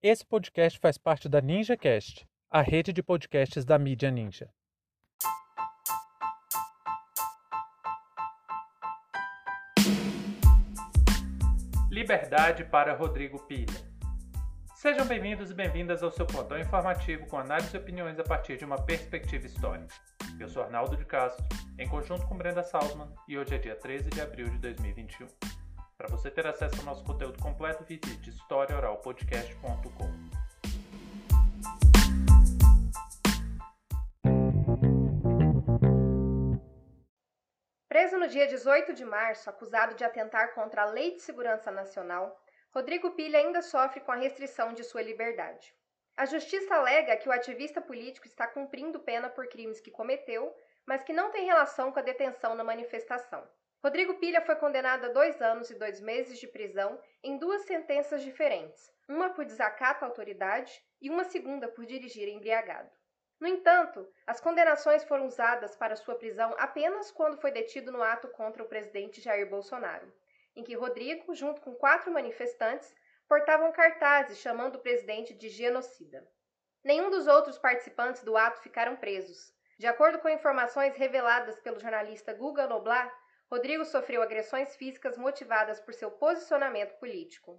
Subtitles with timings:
[0.00, 4.48] Esse podcast faz parte da NinjaCast, a rede de podcasts da mídia Ninja.
[11.90, 13.74] Liberdade para Rodrigo Pilha.
[14.76, 18.64] Sejam bem-vindos e bem-vindas ao seu plantão informativo com análise e opiniões a partir de
[18.64, 19.92] uma perspectiva histórica.
[20.38, 21.44] Eu sou Arnaldo de Castro,
[21.76, 25.26] em conjunto com Brenda Salzman, e hoje é dia 13 de abril de 2021.
[25.98, 30.08] Para você ter acesso ao nosso conteúdo completo, visite historiaoralpodcast.com.
[37.88, 42.40] Preso no dia 18 de março, acusado de atentar contra a Lei de Segurança Nacional,
[42.72, 45.74] Rodrigo Pilha ainda sofre com a restrição de sua liberdade.
[46.16, 50.54] A justiça alega que o ativista político está cumprindo pena por crimes que cometeu,
[50.86, 53.44] mas que não tem relação com a detenção na manifestação.
[53.82, 58.22] Rodrigo Pilha foi condenado a dois anos e dois meses de prisão em duas sentenças
[58.22, 62.90] diferentes, uma por desacato à autoridade e uma segunda por dirigir embriagado.
[63.40, 68.26] No entanto, as condenações foram usadas para sua prisão apenas quando foi detido no ato
[68.28, 70.12] contra o presidente Jair Bolsonaro,
[70.56, 72.92] em que Rodrigo, junto com quatro manifestantes,
[73.28, 76.26] portavam cartazes chamando o presidente de genocida.
[76.82, 79.54] Nenhum dos outros participantes do ato ficaram presos.
[79.78, 83.08] De acordo com informações reveladas pelo jornalista Guga Noblar,
[83.50, 87.58] Rodrigo sofreu agressões físicas motivadas por seu posicionamento político.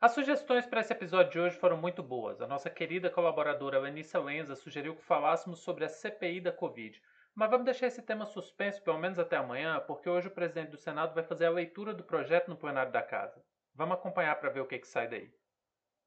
[0.00, 2.40] As sugestões para esse episódio de hoje foram muito boas.
[2.40, 7.00] A nossa querida colaboradora Lenissa Lenza sugeriu que falássemos sobre a CPI da Covid.
[7.32, 10.76] Mas vamos deixar esse tema suspenso pelo menos até amanhã, porque hoje o presidente do
[10.76, 13.40] Senado vai fazer a leitura do projeto no plenário da Casa.
[13.72, 15.32] Vamos acompanhar para ver o que, que sai daí.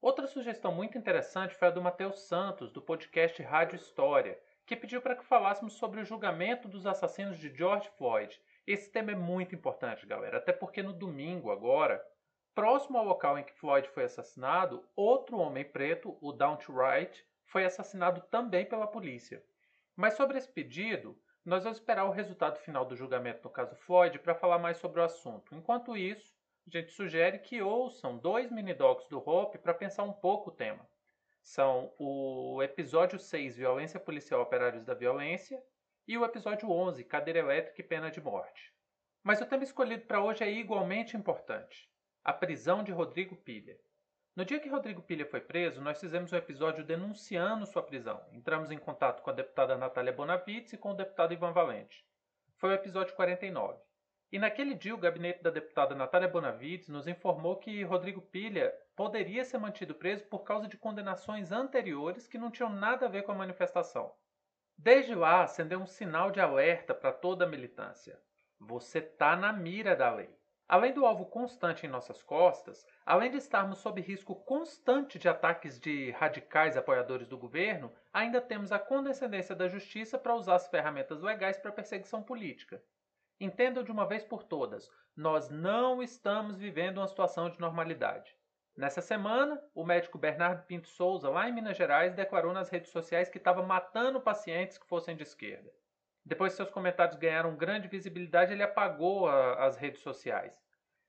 [0.02, 5.00] Outra sugestão muito interessante foi a do Matheus Santos, do podcast Rádio História que pediu
[5.00, 8.38] para que falássemos sobre o julgamento dos assassinos de George Floyd.
[8.66, 12.04] Esse tema é muito importante, galera, até porque no domingo, agora,
[12.52, 17.64] próximo ao local em que Floyd foi assassinado, outro homem preto, o Daunt Wright, foi
[17.64, 19.40] assassinado também pela polícia.
[19.94, 24.18] Mas sobre esse pedido, nós vamos esperar o resultado final do julgamento no caso Floyd
[24.18, 25.54] para falar mais sobre o assunto.
[25.54, 26.34] Enquanto isso,
[26.66, 30.84] a gente sugere que ouçam dois mini-docs do Hope para pensar um pouco o tema
[31.46, 35.62] são o episódio 6, Violência Policial Operários da Violência,
[36.06, 38.74] e o episódio 11, Cadeira Elétrica e Pena de Morte.
[39.22, 41.88] Mas o tema escolhido para hoje é igualmente importante:
[42.24, 43.78] a prisão de Rodrigo Pilha.
[44.34, 48.20] No dia que Rodrigo Pilha foi preso, nós fizemos um episódio denunciando sua prisão.
[48.32, 52.04] Entramos em contato com a deputada Natália Bonavides e com o deputado Ivan Valente.
[52.56, 53.78] Foi o episódio 49.
[54.32, 59.44] E naquele dia, o gabinete da deputada Natália Bonavides nos informou que Rodrigo Pilha poderia
[59.44, 63.32] ser mantido preso por causa de condenações anteriores que não tinham nada a ver com
[63.32, 64.12] a manifestação.
[64.76, 68.18] Desde lá, acendeu um sinal de alerta para toda a militância.
[68.58, 70.34] Você está na mira da lei.
[70.68, 75.78] Além do alvo constante em nossas costas, além de estarmos sob risco constante de ataques
[75.78, 81.22] de radicais apoiadores do governo, ainda temos a condescendência da justiça para usar as ferramentas
[81.22, 82.82] legais para perseguição política.
[83.38, 88.35] Entendam de uma vez por todas: nós não estamos vivendo uma situação de normalidade.
[88.76, 93.28] Nessa semana, o médico Bernardo Pinto Souza, lá em Minas Gerais, declarou nas redes sociais
[93.30, 95.72] que estava matando pacientes que fossem de esquerda.
[96.22, 100.52] Depois que seus comentários ganharam grande visibilidade, ele apagou a, as redes sociais.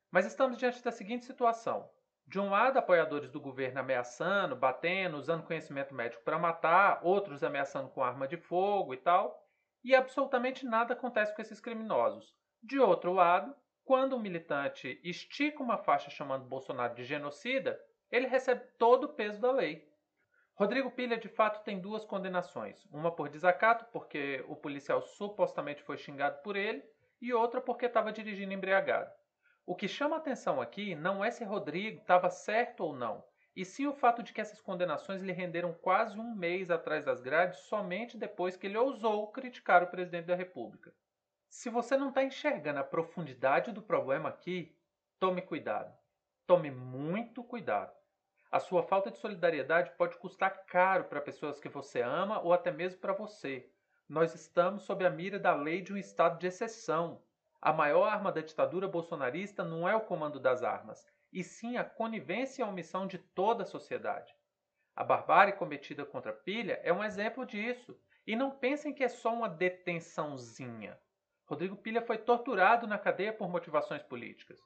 [0.10, 1.90] Mas estamos diante da seguinte situação:
[2.26, 7.90] de um lado, apoiadores do governo ameaçando, batendo, usando conhecimento médico para matar, outros ameaçando
[7.90, 9.46] com arma de fogo e tal,
[9.84, 12.34] e absolutamente nada acontece com esses criminosos.
[12.64, 13.54] De outro lado,
[13.88, 17.82] quando um militante estica uma faixa chamando Bolsonaro de genocida,
[18.12, 19.88] ele recebe todo o peso da lei.
[20.56, 25.96] Rodrigo Pilha de fato tem duas condenações, uma por desacato, porque o policial supostamente foi
[25.96, 26.84] xingado por ele,
[27.22, 29.10] e outra porque estava dirigindo embriagado.
[29.66, 33.24] O que chama atenção aqui não é se Rodrigo estava certo ou não,
[33.56, 37.22] e sim o fato de que essas condenações lhe renderam quase um mês atrás das
[37.22, 40.94] grades somente depois que ele ousou criticar o presidente da República.
[41.50, 44.76] Se você não está enxergando a profundidade do problema aqui,
[45.20, 45.98] tome cuidado.
[46.46, 47.96] Tome muito cuidado.
[48.52, 52.72] A sua falta de solidariedade pode custar caro para pessoas que você ama ou até
[52.72, 53.70] mesmo para você.
[54.08, 57.22] Nós estamos sob a mira da lei de um estado de exceção.
[57.62, 61.84] A maior arma da ditadura bolsonarista não é o comando das armas, e sim a
[61.84, 64.34] conivência e a omissão de toda a sociedade.
[64.96, 68.00] A barbárie cometida contra Pilha é um exemplo disso.
[68.26, 71.00] E não pensem que é só uma detençãozinha.
[71.48, 74.60] Rodrigo Pilha foi torturado na cadeia por motivações políticas.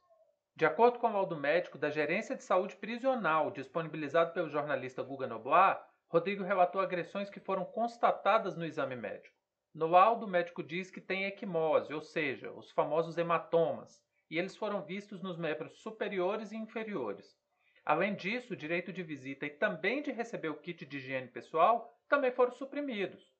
[0.56, 5.28] De acordo com o laudo médico da Gerência de Saúde Prisional, disponibilizado pelo jornalista Guga
[5.28, 9.36] Noblar, Rodrigo relatou agressões que foram constatadas no exame médico.
[9.74, 14.58] No laudo, o médico diz que tem equimose, ou seja, os famosos hematomas, e eles
[14.58, 17.38] foram vistos nos membros superiores e inferiores.
[17.86, 21.96] Além disso, o direito de visita e também de receber o kit de higiene pessoal
[22.10, 23.31] também foram suprimidos.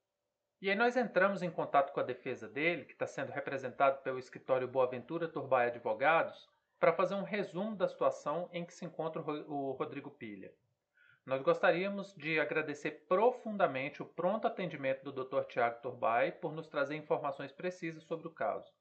[0.62, 4.20] E aí nós entramos em contato com a defesa dele, que está sendo representado pelo
[4.20, 6.48] escritório Boaventura Turbay Advogados,
[6.78, 10.54] para fazer um resumo da situação em que se encontra o Rodrigo Pilha.
[11.26, 15.46] Nós gostaríamos de agradecer profundamente o pronto atendimento do Dr.
[15.48, 18.72] Tiago Turbay por nos trazer informações precisas sobre o caso.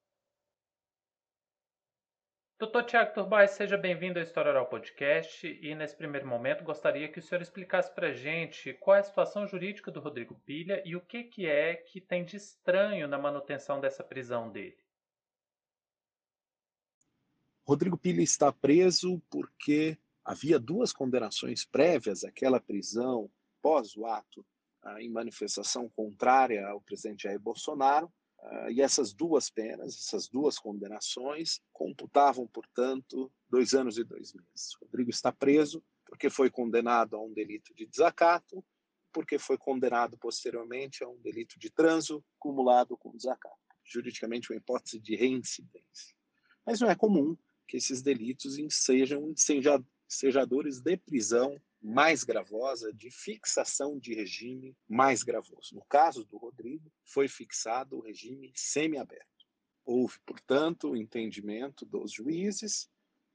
[2.62, 7.18] Doutor Tiago Turbay, seja bem-vindo ao História Oral Podcast e, nesse primeiro momento, gostaria que
[7.18, 10.96] o senhor explicasse para a gente qual é a situação jurídica do Rodrigo Pilha e
[10.96, 14.78] o que, que é que tem de estranho na manutenção dessa prisão dele.
[17.68, 23.28] Rodrigo Pilha está preso porque havia duas condenações prévias àquela prisão
[23.60, 24.46] pós o ato
[24.84, 30.58] ah, em manifestação contrária ao presidente Jair Bolsonaro, Uh, e essas duas penas, essas duas
[30.58, 34.76] condenações, computavam, portanto, dois anos e dois meses.
[34.82, 38.64] Rodrigo está preso porque foi condenado a um delito de desacato,
[39.14, 43.56] porque foi condenado posteriormente a um delito de transo cumulado com desacato.
[43.84, 46.16] Juridicamente, uma hipótese de reincidência.
[46.66, 47.38] Mas não é comum
[47.68, 55.74] que esses delitos sejam ensejadores de prisão mais gravosa, de fixação de regime mais gravoso.
[55.74, 59.26] No caso do Rodrigo, foi fixado o regime semiaberto.
[59.84, 62.88] Houve, portanto, o entendimento dos juízes,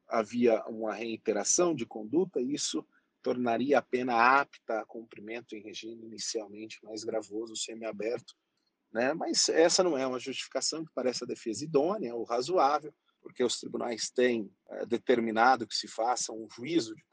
[0.06, 2.86] havia uma reiteração de conduta, e isso
[3.20, 8.34] tornaria a pena apta a cumprimento em regime inicialmente mais gravoso, semiaberto.
[8.92, 9.12] Né?
[9.12, 13.58] Mas essa não é uma justificação que parece a defesa idônea ou razoável, porque os
[13.58, 17.04] tribunais têm é, determinado que se faça um juízo de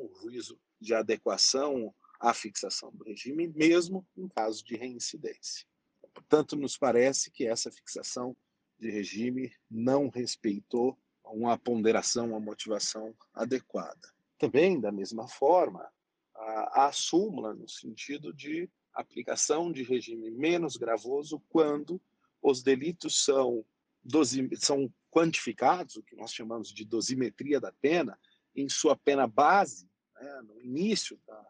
[0.00, 5.66] um juízo de adequação à fixação do regime, mesmo em caso de reincidência.
[6.12, 8.36] Portanto, nos parece que essa fixação
[8.78, 14.12] de regime não respeitou uma ponderação, uma motivação adequada.
[14.38, 15.88] Também, da mesma forma,
[16.34, 22.00] a, a súmula no sentido de aplicação de regime menos gravoso quando
[22.42, 23.64] os delitos são,
[24.02, 28.18] dosi, são quantificados, o que nós chamamos de dosimetria da pena,
[28.60, 29.88] em sua pena base,
[30.20, 31.46] né, no início da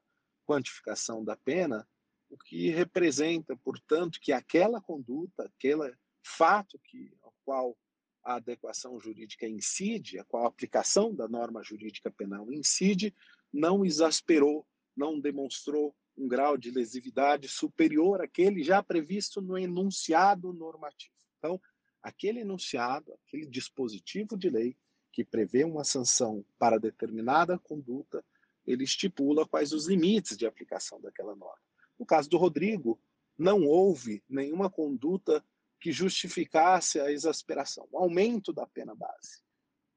[0.46, 1.88] quantificação da pena,
[2.30, 7.78] o que representa, portanto, que aquela conduta, aquele fato que, ao qual
[8.22, 13.14] a adequação jurídica incide, a qual a aplicação da norma jurídica penal incide,
[13.50, 21.14] não exasperou, não demonstrou um grau de lesividade superior àquele já previsto no enunciado normativo.
[21.38, 21.60] Então,
[22.02, 24.76] aquele enunciado, aquele dispositivo de lei
[25.12, 28.24] que prevê uma sanção para determinada conduta,
[28.66, 31.62] ele estipula quais os limites de aplicação daquela norma.
[31.98, 33.00] No caso do Rodrigo,
[33.36, 35.44] não houve nenhuma conduta
[35.80, 39.42] que justificasse a exasperação, o aumento da pena base.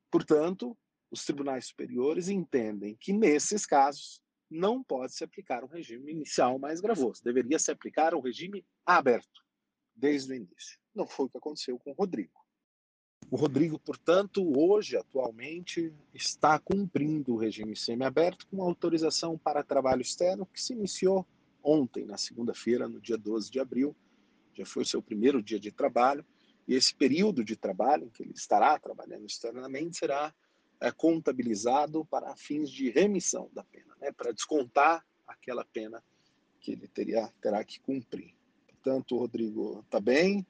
[0.09, 0.77] Portanto,
[1.09, 6.81] os tribunais superiores entendem que, nesses casos, não pode se aplicar um regime inicial mais
[6.81, 7.23] gravoso.
[7.23, 9.41] Deveria se aplicar um regime aberto,
[9.95, 10.79] desde o início.
[10.93, 12.40] Não foi o que aconteceu com o Rodrigo.
[13.31, 20.45] O Rodrigo, portanto, hoje, atualmente, está cumprindo o regime semiaberto com autorização para trabalho externo
[20.45, 21.25] que se iniciou
[21.63, 23.95] ontem, na segunda-feira, no dia 12 de abril.
[24.53, 26.25] Já foi o seu primeiro dia de trabalho.
[26.67, 30.35] E esse período de trabalho, em que ele estará trabalhando externamente, será
[30.81, 36.03] é, contabilizado para fins de remissão da pena, né, para descontar aquela pena
[36.59, 38.35] que ele teria, terá que cumprir.
[38.67, 40.45] Portanto, o Rodrigo está bem.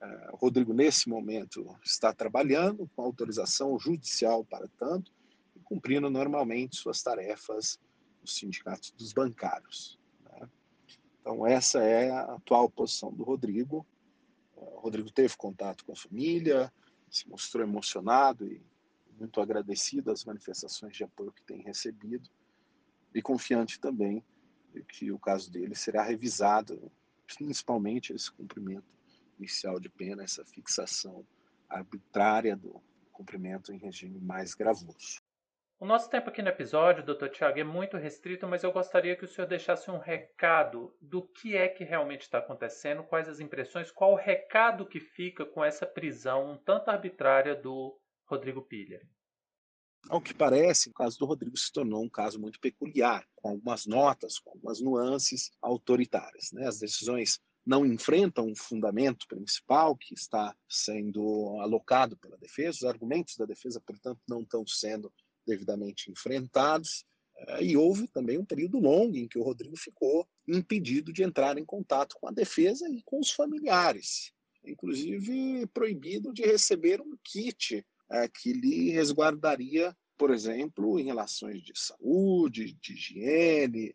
[0.00, 5.12] Uh, o Rodrigo, nesse momento, está trabalhando com autorização judicial para tanto
[5.54, 7.80] e cumprindo normalmente suas tarefas
[8.20, 9.98] nos sindicatos dos bancários.
[10.24, 10.48] Né?
[11.20, 13.86] Então, essa é a atual posição do Rodrigo.
[14.54, 16.72] Uh, o Rodrigo teve contato com a família,
[17.10, 18.60] se mostrou emocionado e
[19.18, 22.28] muito agradecido às manifestações de apoio que tem recebido
[23.14, 24.22] e confiante também
[24.74, 26.92] de que o caso dele será revisado
[27.26, 28.95] principalmente esse cumprimento
[29.38, 31.26] inicial de pena, essa fixação
[31.68, 35.20] arbitrária do cumprimento em regime mais gravoso.
[35.78, 37.28] O nosso tempo aqui no episódio, Dr.
[37.28, 41.54] Tiago, é muito restrito, mas eu gostaria que o senhor deixasse um recado do que
[41.54, 45.84] é que realmente está acontecendo, quais as impressões, qual o recado que fica com essa
[45.84, 49.06] prisão um tanto arbitrária do Rodrigo Pilha.
[50.08, 53.84] Ao que parece, o caso do Rodrigo se tornou um caso muito peculiar, com algumas
[53.86, 56.52] notas, com algumas nuances autoritárias.
[56.52, 56.66] Né?
[56.66, 63.36] As decisões não enfrentam o fundamento principal que está sendo alocado pela defesa, os argumentos
[63.36, 65.12] da defesa, portanto, não estão sendo
[65.44, 67.04] devidamente enfrentados.
[67.36, 71.58] Eh, e houve também um período longo em que o Rodrigo ficou impedido de entrar
[71.58, 74.32] em contato com a defesa e com os familiares,
[74.64, 81.72] inclusive proibido de receber um kit é, que lhe resguardaria, por exemplo, em relações de
[81.74, 83.94] saúde, de higiene,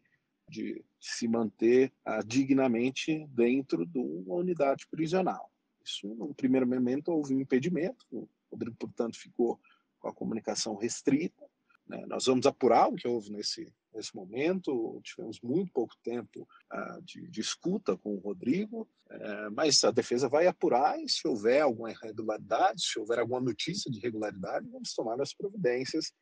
[0.51, 5.49] de se manter ah, dignamente dentro de uma unidade prisional.
[5.83, 9.59] Isso, no primeiro momento, houve um impedimento, o Rodrigo, portanto, ficou
[9.99, 11.43] com a comunicação restrita.
[11.87, 12.05] Né?
[12.05, 17.27] Nós vamos apurar o que houve nesse, nesse momento, tivemos muito pouco tempo uh, de,
[17.27, 21.91] de, escuta com o Rodrigo, uh, mas a defesa vai apurar e se houver alguma
[21.91, 26.13] irregularidade, se houver alguma notícia de irregularidade, vamos tomar as providências.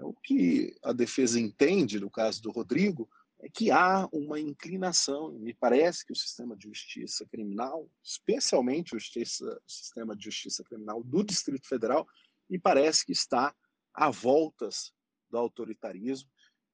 [0.00, 3.08] O que a defesa entende, no caso do Rodrigo,
[3.44, 8.98] é que há uma inclinação, me parece que o sistema de justiça criminal, especialmente o,
[8.98, 12.08] justiça, o sistema de justiça criminal do Distrito Federal,
[12.48, 13.54] me parece que está
[13.92, 14.94] a voltas
[15.28, 16.30] do autoritarismo,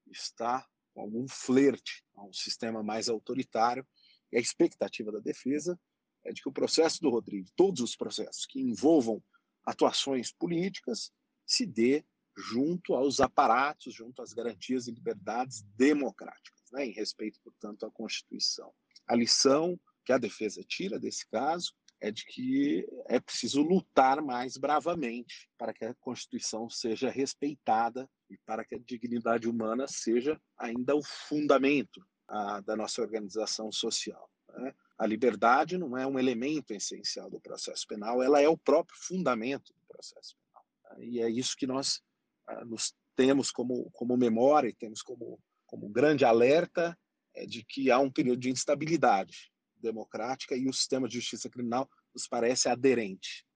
[0.07, 3.85] está com algum flerte a um sistema mais autoritário,
[4.31, 5.77] e a expectativa da defesa
[6.25, 9.21] é de que o processo do Rodrigo, todos os processos que envolvam
[9.67, 11.11] atuações políticas,
[11.45, 12.05] se dê
[12.37, 18.73] junto aos aparatos, junto às garantias e liberdades democráticas né, em respeito, portanto, à Constituição.
[19.07, 24.57] A lição que a defesa tira desse caso é de que é preciso lutar mais
[24.57, 30.97] bravamente para que a Constituição seja respeitada e para que a dignidade humana seja ainda
[30.97, 34.31] o fundamento a, da nossa organização social.
[34.49, 34.75] Né?
[34.99, 39.73] A liberdade não é um elemento essencial do processo penal, ela é o próprio fundamento
[39.75, 40.67] do processo penal.
[40.85, 41.05] Né?
[41.07, 42.01] E é isso que nós
[42.47, 45.39] a, nos temos como, como memória e temos como
[45.71, 46.99] como grande alerta
[47.33, 51.89] é de que há um período de instabilidade democrática e o sistema de justiça criminal
[52.13, 53.47] nos parece aderente.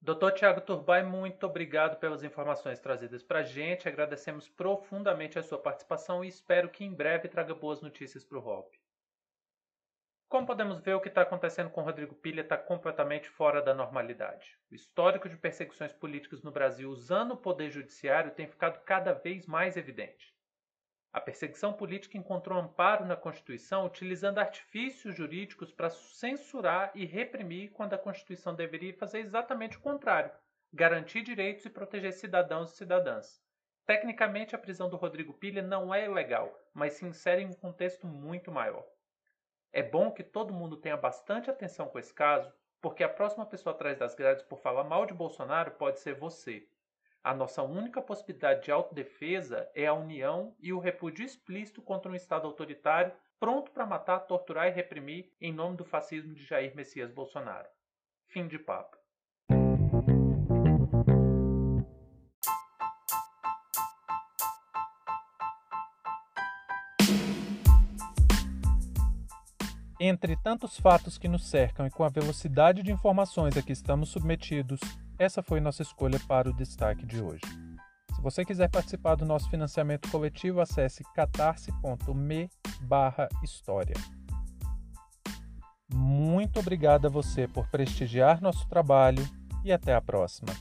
[0.00, 3.86] Doutor Tiago Turbay, muito obrigado pelas informações trazidas para a gente.
[3.86, 8.46] Agradecemos profundamente a sua participação e espero que em breve traga boas notícias para o
[8.46, 8.72] Hop.
[10.26, 14.58] Como podemos ver, o que está acontecendo com Rodrigo Pilha está completamente fora da normalidade.
[14.70, 19.46] O histórico de perseguições políticas no Brasil usando o poder judiciário tem ficado cada vez
[19.46, 20.37] mais evidente.
[21.12, 27.94] A perseguição política encontrou amparo na Constituição utilizando artifícios jurídicos para censurar e reprimir quando
[27.94, 30.30] a Constituição deveria fazer exatamente o contrário
[30.72, 33.42] garantir direitos e proteger cidadãos e cidadãs.
[33.86, 38.06] Tecnicamente, a prisão do Rodrigo Pilha não é ilegal, mas se insere em um contexto
[38.06, 38.86] muito maior.
[39.72, 43.74] É bom que todo mundo tenha bastante atenção com esse caso, porque a próxima pessoa
[43.74, 46.68] atrás das grades por falar mal de Bolsonaro pode ser você.
[47.22, 52.14] A nossa única possibilidade de autodefesa é a união e o repúdio explícito contra um
[52.14, 57.10] Estado autoritário pronto para matar, torturar e reprimir em nome do fascismo de Jair Messias
[57.10, 57.68] Bolsonaro.
[58.28, 58.96] Fim de papo.
[70.00, 74.10] Entre tantos fatos que nos cercam e com a velocidade de informações a que estamos
[74.10, 74.78] submetidos,
[75.18, 77.42] essa foi nossa escolha para o destaque de hoje.
[78.14, 82.50] Se você quiser participar do nosso financiamento coletivo, acesse catarse.me
[83.42, 83.94] história.
[85.92, 89.26] Muito obrigado a você por prestigiar nosso trabalho
[89.64, 90.52] e até a próxima.